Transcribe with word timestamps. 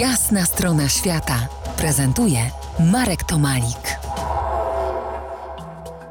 Jasna 0.00 0.44
strona 0.44 0.88
świata 0.88 1.48
prezentuje 1.76 2.38
Marek 2.92 3.24
Tomalik. 3.24 3.98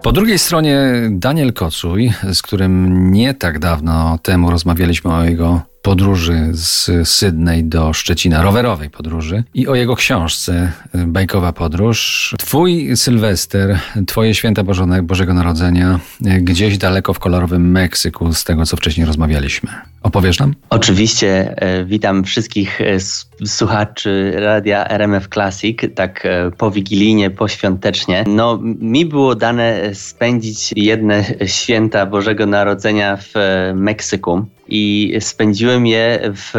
Po 0.02 0.12
drugiej 0.12 0.40
stronie 0.40 0.78
Daniel 1.12 1.54
Kocuj, 1.54 2.14
z 2.34 2.42
którym 2.42 3.12
nie 3.12 3.34
tak 3.34 3.60
dawno 3.60 4.20
temu 4.24 4.52
rozmawialiśmy 4.52 5.14
o 5.14 5.24
jego 5.24 5.62
podróży 5.86 6.50
z 6.52 6.90
Sydney 7.10 7.64
do 7.64 7.94
Szczecina, 7.94 8.42
rowerowej 8.42 8.90
podróży 8.90 9.44
i 9.54 9.68
o 9.68 9.76
jego 9.76 9.96
książce 9.96 10.72
Bajkowa 10.94 11.54
Podróż. 11.54 12.36
Twój 12.40 12.98
Sylwester, 12.98 13.80
twoje 14.08 14.36
święta 14.36 14.64
Bożone, 14.64 15.04
Bożego 15.04 15.34
Narodzenia 15.34 16.00
gdzieś 16.22 16.78
daleko 16.78 17.14
w 17.14 17.20
kolorowym 17.20 17.72
Meksyku, 17.72 18.34
z 18.34 18.44
tego 18.44 18.66
co 18.66 18.78
wcześniej 18.78 19.08
rozmawialiśmy. 19.08 19.70
Opowiesz 20.04 20.40
nam? 20.40 20.56
Oczywiście. 20.70 21.56
E, 21.58 21.86
witam 21.86 22.24
wszystkich 22.24 22.82
e, 22.82 23.00
słuchaczy 23.46 24.34
radia 24.36 24.88
RMF 24.88 25.28
Classic, 25.28 25.80
tak 25.96 26.26
e, 26.26 26.52
po 26.58 26.72
wigilijnie, 26.72 27.30
poświątecznie. 27.30 28.24
No, 28.28 28.60
mi 28.80 29.06
było 29.06 29.36
dane 29.36 29.96
spędzić 29.96 30.74
jedne 30.76 31.24
święta 31.46 32.06
Bożego 32.06 32.46
Narodzenia 32.46 33.18
w 33.18 33.34
Meksyku 33.76 34.46
i 34.68 35.14
spędziłem 35.20 35.88
je 35.88 36.20
w 36.24 36.54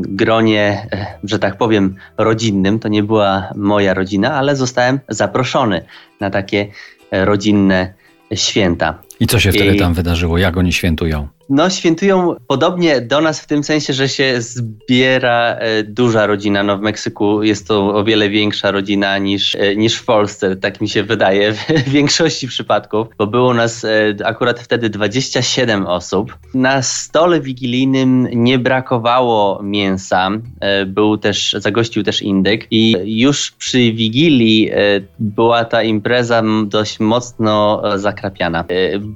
gronie, 0.00 0.88
że 1.24 1.38
tak 1.38 1.56
powiem, 1.56 1.96
rodzinnym. 2.18 2.78
To 2.78 2.88
nie 2.88 3.02
była 3.02 3.50
moja 3.56 3.94
rodzina, 3.94 4.34
ale 4.34 4.56
zostałem 4.56 5.00
zaproszony 5.08 5.84
na 6.20 6.30
takie 6.30 6.66
rodzinne 7.10 7.94
święta. 8.34 8.98
I 9.24 9.26
co 9.26 9.40
się 9.40 9.52
wtedy 9.52 9.74
tam 9.74 9.94
wydarzyło? 9.94 10.38
Jak 10.38 10.56
oni 10.56 10.72
świętują? 10.72 11.28
No, 11.48 11.70
świętują 11.70 12.34
podobnie 12.46 13.00
do 13.00 13.20
nas 13.20 13.40
w 13.40 13.46
tym 13.46 13.64
sensie, 13.64 13.92
że 13.92 14.08
się 14.08 14.40
zbiera 14.40 15.56
e, 15.58 15.82
duża 15.82 16.26
rodzina. 16.26 16.62
No, 16.62 16.78
w 16.78 16.80
Meksyku 16.80 17.42
jest 17.42 17.68
to 17.68 17.94
o 17.94 18.04
wiele 18.04 18.28
większa 18.28 18.70
rodzina 18.70 19.18
niż, 19.18 19.54
e, 19.54 19.76
niż 19.76 19.94
w 19.94 20.04
Polsce, 20.04 20.56
tak 20.56 20.80
mi 20.80 20.88
się 20.88 21.02
wydaje 21.02 21.52
w 21.52 21.66
większości 21.98 22.48
przypadków, 22.48 23.06
bo 23.18 23.26
było 23.26 23.54
nas 23.54 23.84
e, 23.84 24.14
akurat 24.24 24.60
wtedy 24.60 24.90
27 24.90 25.86
osób. 25.86 26.38
Na 26.54 26.82
stole 26.82 27.40
wigilijnym 27.40 28.28
nie 28.32 28.58
brakowało 28.58 29.62
mięsa, 29.62 30.30
był 30.86 31.18
też, 31.18 31.56
zagościł 31.58 32.02
też 32.02 32.22
indyk 32.22 32.66
i 32.70 32.96
już 33.04 33.50
przy 33.50 33.78
wigilii 33.78 34.70
była 35.18 35.64
ta 35.64 35.82
impreza 35.82 36.42
dość 36.66 37.00
mocno 37.00 37.82
zakrapiana. 37.96 38.64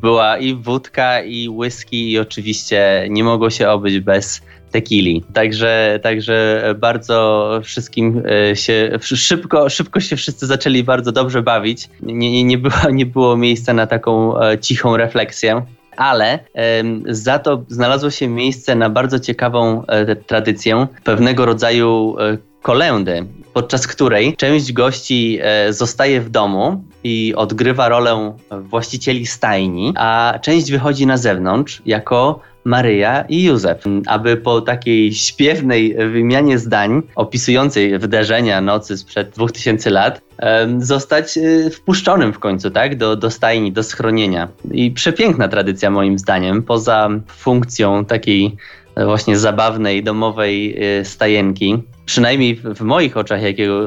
Była 0.00 0.38
i 0.38 0.54
wódka, 0.54 1.22
i 1.22 1.48
whisky, 1.48 2.12
i 2.12 2.18
oczywiście 2.18 3.06
nie 3.10 3.24
mogło 3.24 3.50
się 3.50 3.68
obyć 3.68 4.00
bez 4.00 4.42
tequili. 4.70 5.24
Także, 5.32 6.00
także 6.02 6.64
bardzo 6.78 7.50
wszystkim 7.64 8.22
e, 8.50 8.56
się 8.56 8.98
szybko, 9.00 9.68
szybko 9.68 10.00
się 10.00 10.16
wszyscy 10.16 10.46
zaczęli 10.46 10.84
bardzo 10.84 11.12
dobrze 11.12 11.42
bawić. 11.42 11.88
Nie, 12.02 12.32
nie, 12.32 12.44
nie, 12.44 12.58
było, 12.58 12.90
nie 12.90 13.06
było 13.06 13.36
miejsca 13.36 13.72
na 13.72 13.86
taką 13.86 14.40
e, 14.40 14.58
cichą 14.58 14.96
refleksję. 14.96 15.62
Ale 15.96 16.38
za 17.06 17.38
to 17.38 17.64
znalazło 17.68 18.10
się 18.10 18.28
miejsce 18.28 18.74
na 18.74 18.90
bardzo 18.90 19.18
ciekawą 19.20 19.86
e, 19.86 20.16
tradycję 20.16 20.86
pewnego 21.04 21.46
rodzaju 21.46 22.16
kolędy, 22.62 23.26
podczas 23.52 23.86
której 23.86 24.36
część 24.36 24.72
gości 24.72 25.38
zostaje 25.70 26.20
w 26.20 26.30
domu 26.30 26.84
i 27.04 27.34
odgrywa 27.36 27.88
rolę 27.88 28.36
właścicieli 28.50 29.26
stajni, 29.26 29.92
a 29.96 30.38
część 30.42 30.70
wychodzi 30.70 31.06
na 31.06 31.16
zewnątrz 31.16 31.82
jako 31.86 32.40
Maryja 32.64 33.24
i 33.28 33.42
Józef, 33.42 33.84
aby 34.06 34.36
po 34.36 34.60
takiej 34.60 35.14
śpiewnej 35.14 35.94
wymianie 35.94 36.58
zdań 36.58 37.02
opisującej 37.16 37.98
wydarzenia 37.98 38.60
nocy 38.60 38.98
sprzed 38.98 39.30
2000 39.30 39.90
lat 39.90 40.20
zostać 40.78 41.36
y, 41.36 41.70
wpuszczonym 41.70 42.32
w 42.32 42.38
końcu, 42.38 42.70
tak, 42.70 42.96
do, 42.96 43.16
do 43.16 43.30
stajni, 43.30 43.72
do 43.72 43.82
schronienia. 43.82 44.48
I 44.70 44.90
przepiękna 44.90 45.48
tradycja 45.48 45.90
moim 45.90 46.18
zdaniem, 46.18 46.62
poza 46.62 47.08
funkcją 47.28 48.04
takiej 48.04 48.56
właśnie 49.04 49.38
zabawnej, 49.38 50.02
domowej 50.02 50.84
y, 51.00 51.04
stajenki, 51.04 51.82
przynajmniej 52.06 52.56
w 52.56 52.80
moich 52.80 53.16
oczach 53.16 53.40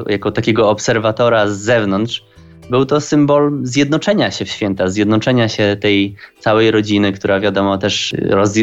jako 0.08 0.30
takiego 0.30 0.70
obserwatora 0.70 1.48
z 1.48 1.58
zewnątrz, 1.58 2.24
był 2.70 2.86
to 2.86 3.00
symbol 3.00 3.60
zjednoczenia 3.62 4.30
się 4.30 4.44
w 4.44 4.48
święta, 4.48 4.88
zjednoczenia 4.88 5.48
się 5.48 5.76
tej 5.80 6.16
całej 6.38 6.70
rodziny, 6.70 7.12
która 7.12 7.40
wiadomo 7.40 7.78
też 7.78 8.14
roz, 8.30 8.54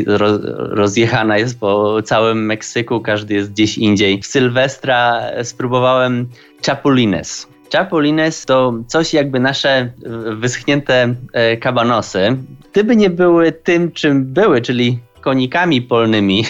rozjechana 0.56 1.38
jest 1.38 1.60
po 1.60 2.02
całym 2.02 2.46
Meksyku, 2.46 3.02
każdy 3.02 3.34
jest 3.34 3.52
gdzieś 3.52 3.78
indziej. 3.78 4.22
W 4.22 4.26
Sylwestra 4.26 5.22
spróbowałem 5.44 6.30
chapulines. 6.66 7.48
Chapulines 7.72 8.46
to 8.46 8.74
coś 8.88 9.14
jakby 9.14 9.40
nasze 9.40 9.92
wyschnięte 10.38 11.16
e, 11.34 11.58
kabanosy. 11.58 12.38
Gdyby 12.72 12.96
nie 12.96 13.10
były 13.10 13.52
tym, 13.52 13.92
czym 13.92 14.26
były, 14.26 14.62
czyli 14.62 15.00
konikami 15.22 15.82
polnymi, 15.82 16.46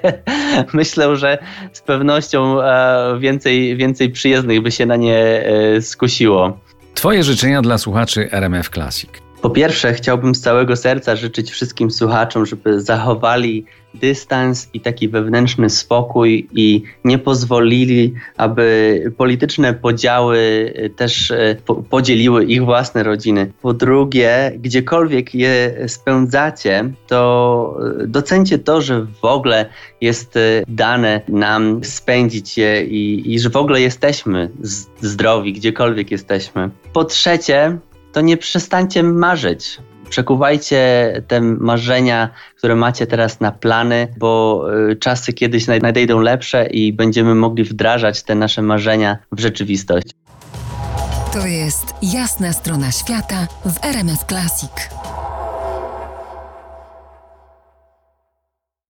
myślę, 0.74 1.16
że 1.16 1.38
z 1.72 1.80
pewnością 1.80 2.62
e, 2.62 3.18
więcej, 3.18 3.76
więcej 3.76 4.10
przyjezdnych 4.10 4.62
by 4.62 4.70
się 4.70 4.86
na 4.86 4.96
nie 4.96 5.16
e, 5.16 5.82
skusiło. 5.82 6.58
Twoje 6.94 7.24
życzenia 7.24 7.62
dla 7.62 7.78
słuchaczy 7.78 8.28
RMF 8.32 8.70
Classic. 8.70 9.10
Po 9.42 9.50
pierwsze, 9.50 9.92
chciałbym 9.94 10.34
z 10.34 10.40
całego 10.40 10.76
serca 10.76 11.16
życzyć 11.16 11.50
wszystkim 11.50 11.90
słuchaczom, 11.90 12.46
żeby 12.46 12.80
zachowali 12.80 13.64
dystans 13.94 14.68
i 14.74 14.80
taki 14.80 15.08
wewnętrzny 15.08 15.70
spokój 15.70 16.48
i 16.52 16.82
nie 17.04 17.18
pozwolili, 17.18 18.14
aby 18.36 19.12
polityczne 19.16 19.74
podziały 19.74 20.38
y, 20.38 20.90
też 20.96 21.30
y, 21.30 21.56
podzieliły 21.90 22.44
ich 22.44 22.64
własne 22.64 23.02
rodziny. 23.02 23.52
Po 23.62 23.72
drugie, 23.72 24.52
gdziekolwiek 24.58 25.34
je 25.34 25.84
spędzacie, 25.88 26.90
to 27.06 27.80
y, 28.02 28.06
docencie 28.06 28.58
to, 28.58 28.80
że 28.80 29.06
w 29.22 29.24
ogóle 29.24 29.66
jest 30.00 30.38
dane 30.68 31.20
nam 31.28 31.84
spędzić 31.84 32.58
je 32.58 32.84
i, 32.84 33.34
i 33.34 33.40
że 33.40 33.50
w 33.50 33.56
ogóle 33.56 33.80
jesteśmy 33.80 34.50
zdrowi, 35.00 35.52
gdziekolwiek 35.52 36.10
jesteśmy. 36.10 36.70
Po 36.92 37.04
trzecie, 37.04 37.78
to 38.12 38.20
nie 38.20 38.36
przestańcie 38.36 39.02
marzyć. 39.02 39.78
Przekuwajcie 40.10 41.12
te 41.28 41.40
marzenia, 41.40 42.30
które 42.56 42.76
macie 42.76 43.06
teraz 43.06 43.40
na 43.40 43.52
plany, 43.52 44.14
bo 44.18 44.64
y, 44.90 44.96
czasy 44.96 45.32
kiedyś 45.32 45.66
nadejdą 45.66 46.20
lepsze 46.20 46.66
i 46.66 46.92
będziemy 46.92 47.34
mogli 47.34 47.64
wdrażać 47.64 48.22
te 48.22 48.34
nasze 48.34 48.62
marzenia 48.62 49.18
w 49.32 49.40
rzeczywistość. 49.40 50.06
To 51.32 51.46
jest 51.46 51.94
jasna 52.02 52.52
strona 52.52 52.92
świata 52.92 53.46
w 53.64 53.84
RMS 53.84 54.24
Classic. 54.28 54.99